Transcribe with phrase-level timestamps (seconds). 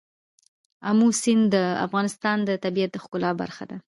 [0.89, 1.55] آمو سیند د
[1.85, 3.77] افغانستان د طبیعت د ښکلا برخه ده.